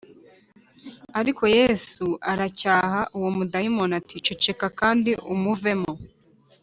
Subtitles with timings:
[1.19, 2.05] Ariko Yesu
[2.47, 5.93] acyaha uwo mudayimoni ati ceceka kandi umuvemo